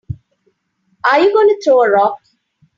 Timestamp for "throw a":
1.63-1.91